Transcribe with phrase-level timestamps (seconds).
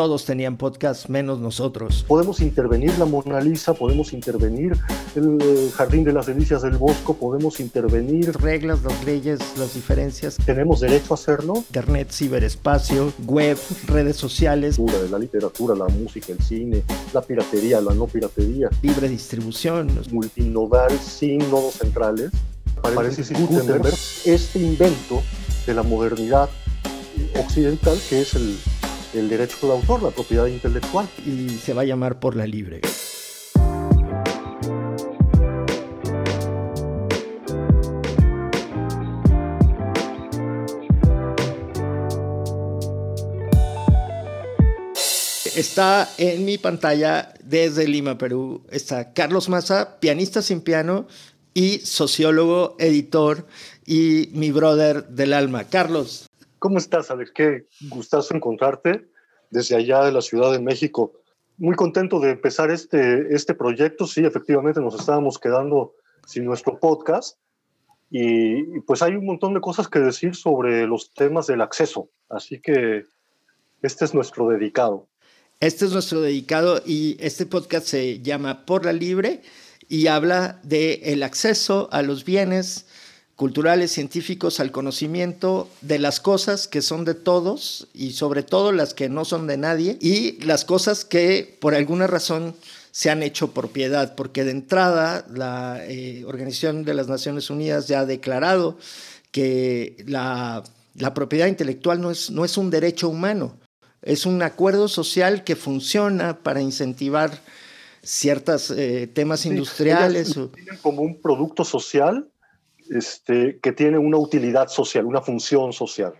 [0.00, 2.06] todos tenían podcast menos nosotros.
[2.08, 4.72] Podemos intervenir la Mona Lisa, podemos intervenir
[5.14, 8.34] el eh, Jardín de las Delicias del Bosco, podemos intervenir...
[8.40, 10.38] Reglas, las leyes, las diferencias.
[10.46, 11.52] ¿Tenemos derecho a hacerlo?
[11.56, 13.58] Internet, ciberespacio, web,
[13.88, 14.78] redes sociales.
[15.10, 16.82] La literatura, la música, el cine,
[17.12, 18.70] la piratería, la no piratería.
[18.80, 19.90] Libre distribución.
[20.10, 22.30] Multinodal sin nodos centrales.
[22.94, 25.20] Parece Gutenberg, este invento
[25.66, 26.48] de la modernidad
[27.38, 28.56] occidental que es el,
[29.14, 31.08] el derecho de autor, la propiedad intelectual.
[31.26, 32.80] Y se va a llamar por la libre.
[45.56, 48.62] Está en mi pantalla desde Lima, Perú.
[48.70, 51.06] Está Carlos Maza, pianista sin piano
[51.52, 53.46] y sociólogo, editor
[53.84, 55.64] y mi brother del alma.
[55.64, 56.29] Carlos.
[56.60, 57.32] ¿Cómo estás, Alex?
[57.32, 59.08] Qué gustazo encontrarte
[59.48, 61.14] desde allá de la Ciudad de México.
[61.56, 64.06] Muy contento de empezar este, este proyecto.
[64.06, 65.94] Sí, efectivamente nos estábamos quedando
[66.26, 67.38] sin nuestro podcast.
[68.10, 72.10] Y, y pues hay un montón de cosas que decir sobre los temas del acceso.
[72.28, 73.06] Así que
[73.80, 75.08] este es nuestro dedicado.
[75.60, 79.40] Este es nuestro dedicado y este podcast se llama Por la Libre
[79.88, 82.86] y habla del el acceso a los bienes
[83.40, 88.92] culturales, científicos, al conocimiento de las cosas que son de todos y sobre todo las
[88.92, 92.54] que no son de nadie y las cosas que por alguna razón
[92.90, 98.00] se han hecho propiedad, porque de entrada la eh, Organización de las Naciones Unidas ya
[98.00, 98.76] ha declarado
[99.30, 100.62] que la,
[100.94, 103.56] la propiedad intelectual no es, no es un derecho humano,
[104.02, 107.40] es un acuerdo social que funciona para incentivar
[108.02, 110.34] ciertos eh, temas industriales.
[110.34, 112.29] Tienen como un producto social
[112.90, 116.12] este, que tiene una utilidad social, una función social.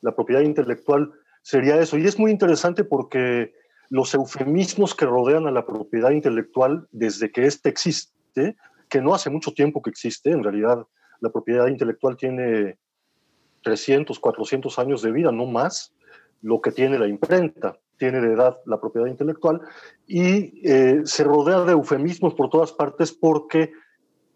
[0.00, 1.98] La propiedad intelectual sería eso.
[1.98, 3.52] Y es muy interesante porque
[3.88, 8.56] los eufemismos que rodean a la propiedad intelectual desde que éste existe,
[8.88, 10.86] que no hace mucho tiempo que existe, en realidad
[11.20, 12.78] la propiedad intelectual tiene
[13.62, 15.92] 300, 400 años de vida, no más,
[16.40, 19.60] lo que tiene la imprenta, tiene de edad la propiedad intelectual,
[20.06, 23.72] y eh, se rodea de eufemismos por todas partes porque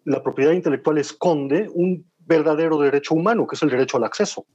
[0.05, 4.45] la propiedad intelectual esconde un verdadero derecho humano, que es el derecho al acceso.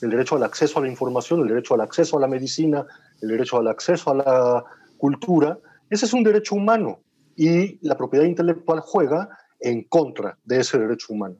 [0.00, 2.86] El derecho al acceso a la información, el derecho al acceso a la medicina,
[3.20, 4.64] el derecho al acceso a la
[4.96, 5.58] cultura.
[5.90, 7.00] Ese es un derecho humano
[7.36, 9.28] y la propiedad intelectual juega
[9.60, 11.36] en contra de ese derecho humano.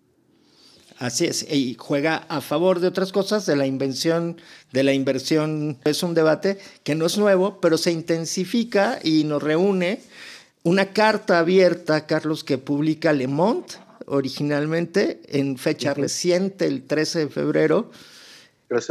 [0.99, 4.41] Así es, y juega a favor de otras cosas, de la invención,
[4.72, 5.78] de la inversión.
[5.84, 10.00] Es un debate que no es nuevo, pero se intensifica y nos reúne
[10.62, 13.74] una carta abierta, Carlos, que publica Le Monde
[14.06, 17.91] originalmente en fecha reciente, el 13 de febrero,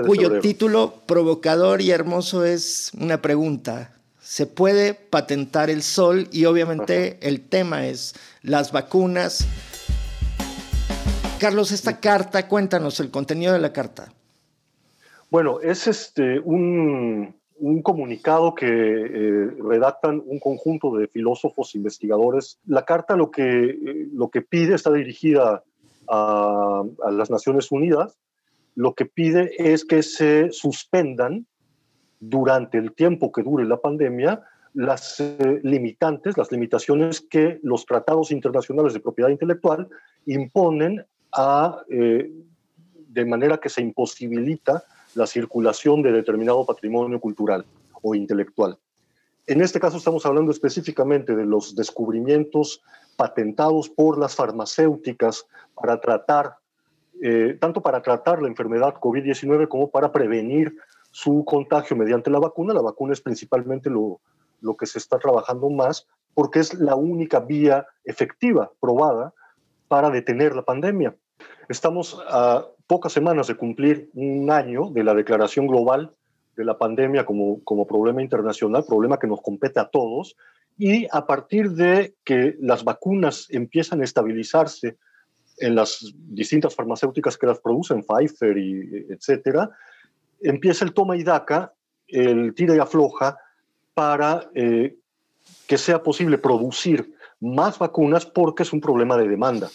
[0.05, 3.93] cuyo título provocador y hermoso es una pregunta.
[4.21, 6.27] ¿Se puede patentar el sol?
[6.31, 9.47] Y obviamente el tema es las vacunas
[11.39, 14.11] Carlos, esta carta, cuéntanos el contenido de la carta.
[15.29, 17.35] Bueno, es este, un,
[17.81, 22.59] comunicado que eh, redactan un conjunto de filósofos investigadores.
[22.65, 25.63] La carta lo que, eh, lo que pide está dirigida
[26.07, 28.17] a, las Naciones Unidas.
[28.75, 31.45] Lo que pide es que se suspendan
[32.19, 38.31] durante el tiempo que dure la pandemia las eh, limitantes, las limitaciones que los tratados
[38.31, 39.89] internacionales de propiedad intelectual
[40.25, 41.05] imponen
[41.89, 42.31] eh,
[43.09, 44.83] de manera que se imposibilita
[45.15, 47.65] la circulación de determinado patrimonio cultural
[48.01, 48.77] o intelectual.
[49.47, 52.81] En este caso estamos hablando específicamente de los descubrimientos
[53.15, 56.57] patentados por las farmacéuticas para tratar,
[57.21, 60.75] eh, tanto para tratar la enfermedad COVID-19 como para prevenir
[61.11, 62.73] su contagio mediante la vacuna.
[62.73, 64.19] La vacuna es principalmente lo,
[64.61, 69.33] lo que se está trabajando más porque es la única vía efectiva, probada,
[69.87, 71.15] para detener la pandemia.
[71.69, 76.11] Estamos a pocas semanas de cumplir un año de la declaración global
[76.55, 80.37] de la pandemia como, como problema internacional, problema que nos compete a todos,
[80.77, 84.97] y a partir de que las vacunas empiezan a estabilizarse
[85.57, 89.69] en las distintas farmacéuticas que las producen, Pfizer y etcétera,
[90.39, 91.73] empieza el toma y daca,
[92.07, 93.37] el tira y afloja
[93.93, 94.95] para eh,
[95.67, 99.69] que sea posible producir más vacunas porque es un problema de demanda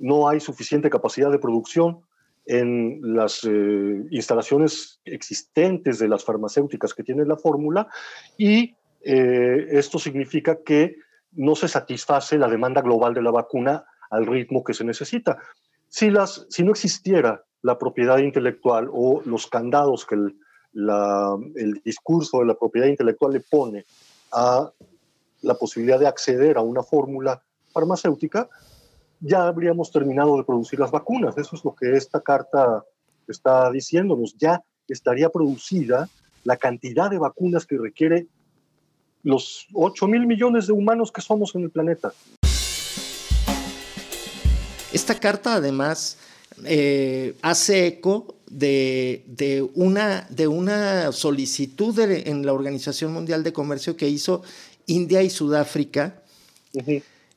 [0.00, 2.00] no hay suficiente capacidad de producción
[2.46, 7.86] en las eh, instalaciones existentes de las farmacéuticas que tienen la fórmula
[8.36, 10.96] y eh, esto significa que
[11.32, 15.38] no se satisface la demanda global de la vacuna al ritmo que se necesita.
[15.88, 22.46] Si, las, si no existiera la propiedad intelectual o los candados que el discurso de
[22.46, 23.84] la propiedad intelectual le pone
[24.32, 24.72] a
[25.42, 27.42] la posibilidad de acceder a una fórmula
[27.72, 28.48] farmacéutica,
[29.20, 31.36] ya habríamos terminado de producir las vacunas.
[31.36, 32.84] Eso es lo que esta carta
[33.28, 34.34] está diciéndonos.
[34.38, 36.08] Ya estaría producida
[36.44, 38.26] la cantidad de vacunas que requiere
[39.22, 42.12] los 8 mil millones de humanos que somos en el planeta.
[44.92, 46.18] Esta carta además
[46.64, 54.08] eh, hace eco de, una, de una solicitud en la Organización Mundial de Comercio que
[54.08, 54.42] hizo
[54.86, 56.22] India y Sudáfrica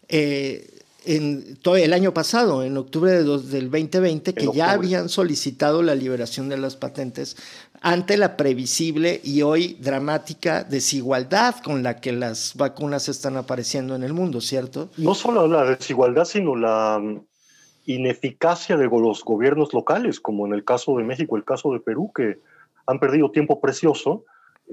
[0.07, 5.81] eh, en todo el año pasado, en octubre de del 2020, que ya habían solicitado
[5.81, 7.35] la liberación de las patentes
[7.81, 14.03] ante la previsible y hoy dramática desigualdad con la que las vacunas están apareciendo en
[14.03, 14.89] el mundo, ¿cierto?
[14.97, 17.01] No solo la desigualdad, sino la
[17.85, 22.11] ineficacia de los gobiernos locales, como en el caso de México, el caso de Perú,
[22.15, 22.39] que
[22.85, 24.23] han perdido tiempo precioso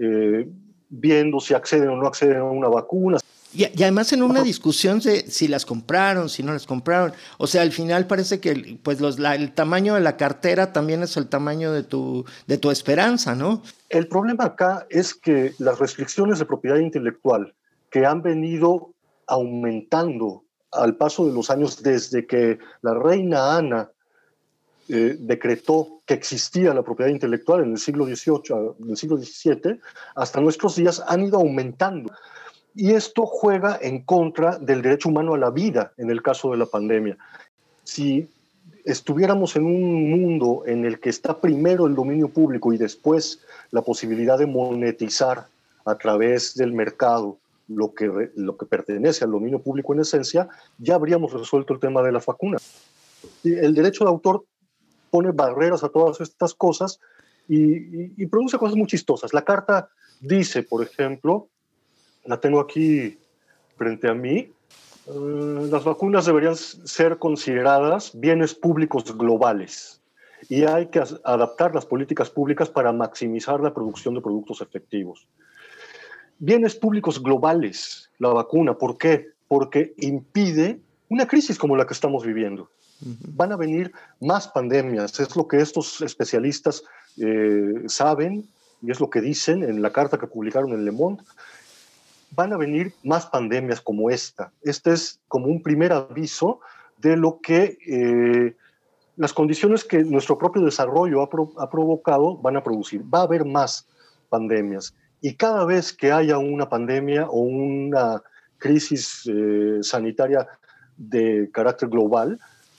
[0.00, 0.48] eh,
[0.88, 3.18] viendo si acceden o no acceden a una vacuna.
[3.52, 7.12] Y, además en una discusión de si las compraron, si no las compraron.
[7.38, 11.16] O sea, al final parece que pues los, el tamaño de la cartera también es
[11.16, 13.62] el tamaño de tu, de tu esperanza, ¿no?
[13.88, 17.54] El problema acá es que las restricciones de propiedad intelectual
[17.90, 18.94] que han venido
[19.26, 23.90] aumentando al paso de los años, desde que la reina Ana
[24.88, 29.80] eh, decretó que existía la propiedad intelectual en el siglo XVIII, en el siglo XVII,
[30.14, 32.12] hasta nuestros días han ido aumentando.
[32.74, 36.56] Y esto juega en contra del derecho humano a la vida en el caso de
[36.56, 37.18] la pandemia.
[37.84, 38.28] Si
[38.84, 43.40] estuviéramos en un mundo en el que está primero el dominio público y después
[43.70, 45.46] la posibilidad de monetizar
[45.84, 47.38] a través del mercado
[47.68, 52.02] lo que, lo que pertenece al dominio público en esencia, ya habríamos resuelto el tema
[52.02, 52.58] de la vacuna.
[53.44, 54.44] El derecho de autor
[55.10, 57.00] pone barreras a todas estas cosas
[57.48, 59.32] y, produce cosas muy chistosas.
[59.34, 59.88] La carta
[60.20, 61.48] dice, por ejemplo,
[62.24, 63.18] la tengo aquí
[63.76, 64.38] frente a mí,
[65.06, 70.00] eh, las vacunas deberían ser consideradas bienes públicos globales
[70.48, 75.26] y hay que adaptar las políticas públicas para maximizar la producción de productos efectivos
[76.40, 78.76] bienes públicos globales, la vacuna.
[78.76, 79.28] ¿Por qué?
[79.46, 82.68] Porque impide una crisis como la que estamos viviendo.
[83.00, 86.82] Van a venir más pandemias, es lo que estos especialistas
[87.18, 88.46] eh, saben
[88.82, 91.22] y es lo que dicen en la carta que publicaron en Le Monde.
[92.32, 94.52] Van a venir más pandemias como esta.
[94.62, 96.60] Este es como un primer aviso
[96.98, 98.56] de lo que eh,
[99.16, 101.28] las condiciones que nuestro propio desarrollo ha,
[101.62, 103.02] ha provocado van a producir.
[103.02, 103.86] Va a haber más
[104.28, 104.94] pandemias.
[105.20, 108.22] Y cada vez que haya una pandemia o una
[108.58, 110.46] crisis eh, sanitaria
[110.96, 112.38] de carácter global,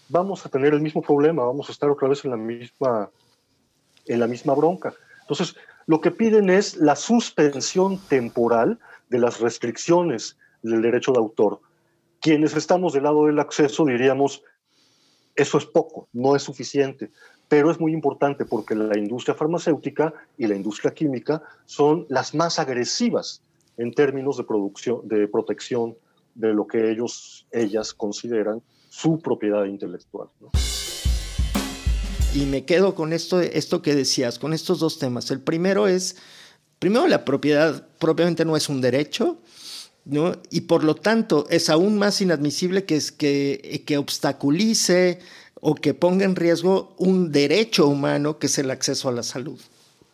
[0.10, 3.10] vamos a tener el mismo problema, vamos a estar otra vez en la misma,
[4.06, 4.94] en la misma bronca.
[5.22, 5.56] Entonces,
[5.88, 8.80] lo que piden es la suspensión temporal
[9.10, 11.60] de las restricciones del derecho de autor.
[12.20, 14.44] Quienes estamos del lado del acceso diríamos,
[15.36, 17.12] eso es poco, no es suficiente
[17.52, 22.60] pero es muy importante porque la industria farmacéutica y la industria química son las más
[22.60, 23.44] agresivas
[23.76, 25.98] en términos de producción, de protección
[26.34, 30.30] de lo que ellos, ellas consideran su propiedad intelectual.
[32.34, 35.30] Y me quedo con esto, esto que decías, con estos dos temas.
[35.32, 36.16] El primero es,
[36.80, 39.42] primero la propiedad propiamente no es un derecho,
[40.06, 40.34] ¿no?
[40.50, 45.20] y por lo tanto es aún más inadmisible que, es, que, que obstaculice
[45.60, 49.60] o que ponga en riesgo un derecho humano que es el acceso a la salud.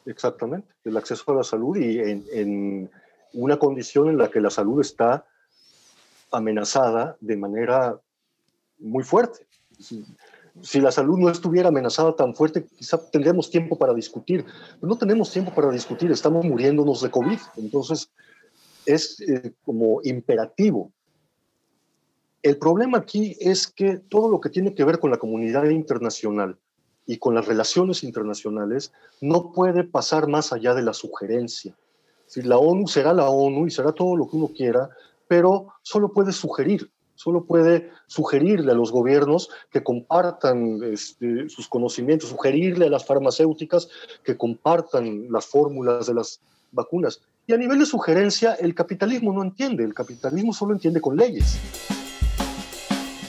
[0.07, 2.89] Exactamente, el acceso a la salud y en,
[3.33, 5.25] una condición en la que la salud está
[6.31, 7.99] amenazada de manera
[8.79, 9.45] muy fuerte.
[10.61, 14.45] Si, la salud no estuviera amenazada tan fuerte, quizá tendríamos tiempo para discutir.
[14.79, 17.39] Pero no tenemos tiempo para discutir, estamos muriéndonos de COVID.
[17.57, 18.09] Entonces,
[18.85, 20.91] es eh, como imperativo
[22.47, 26.57] el problema aquí es que todo lo que tiene que ver con la comunidad internacional
[27.05, 31.75] y con las relaciones internacionales no puede pasar más allá de la sugerencia.
[32.25, 34.89] Si la ONU será la ONU y será todo lo que uno quiera,
[35.27, 42.29] pero solo puede sugerir, solo puede sugerirle a los gobiernos que compartan este, sus conocimientos,
[42.29, 43.89] sugerirle a las farmacéuticas
[44.23, 46.39] que compartan las fórmulas de las
[46.71, 47.21] vacunas.
[47.47, 51.57] Y a nivel de sugerencia, el capitalismo no entiende, el capitalismo solo entiende con leyes.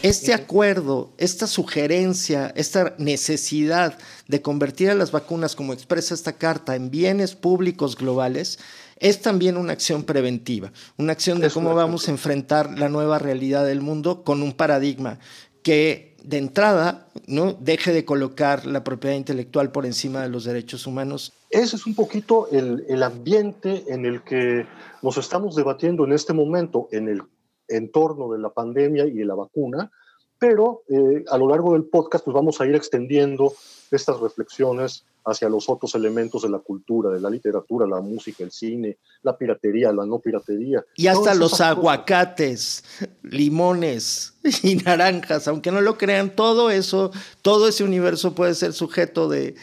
[0.04, 6.76] Este acuerdo, esta sugerencia, esta necesidad de convertir a las vacunas, como expresa esta carta,
[6.76, 8.60] en bienes públicos globales,
[9.00, 13.66] es también una acción preventiva, una acción de cómo vamos a enfrentar la nueva realidad
[13.66, 15.18] del mundo con un paradigma
[15.64, 17.54] que de entrada, ¿no?
[17.54, 21.32] deje de colocar la propiedad intelectual por encima de los derechos humanos.
[21.50, 24.64] Ese es un poquito el, el ambiente en el que
[25.02, 27.22] nos estamos debatiendo en este momento, en el
[27.68, 29.90] entorno de la pandemia y de la vacuna,
[30.38, 33.52] pero eh, a lo largo del podcast pues vamos a ir extendiendo
[33.90, 38.50] estas reflexiones hacia los otros elementos de la cultura, de la literatura, la música, el
[38.50, 40.84] cine, la piratería, la no piratería.
[40.96, 42.84] Y hasta los aguacates,
[43.22, 47.10] limones y naranjas, aunque no lo crean, todo eso,
[47.42, 49.54] todo ese universo puede ser sujeto de,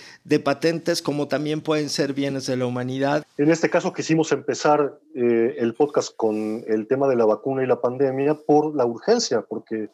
[0.44, 3.25] patentes como también pueden ser bienes de la humanidad.
[3.38, 7.67] En este caso quisimos empezar eh, el podcast con el tema de la vacuna y
[7.67, 9.89] la pandemia por la urgencia, porque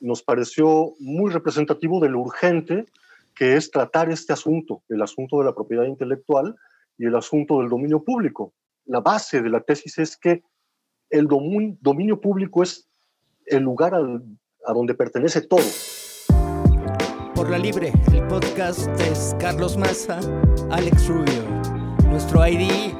[0.00, 2.86] nos pareció muy representativo de lo urgente
[3.34, 6.54] que es tratar este asunto, el asunto de la propiedad intelectual
[6.96, 8.52] y el asunto del dominio público.
[8.86, 10.42] La base de la tesis es que
[11.10, 12.88] el dominio, público es
[13.46, 15.64] el lugar a donde pertenece todo.
[17.34, 20.18] Por la Libre, el podcast es Carlos Maza,
[20.70, 21.42] Alex Rubio.
[22.08, 22.94] Nuestro ID,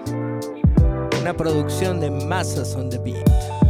[1.20, 3.63] una producción de Mazas on the Beat.